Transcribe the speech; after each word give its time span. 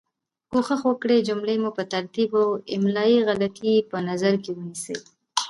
کوښښ 0.51 0.81
وکړئ 0.87 1.19
جملې 1.27 1.55
مو 1.61 1.69
په 1.77 1.83
ترتیب 1.93 2.31
او 2.41 2.49
املایي 2.75 3.17
غلطې 3.27 3.69
یي 3.75 3.87
په 3.91 3.97
نظر 4.09 4.33
کې 4.43 4.51
ونیسۍ 4.53 4.97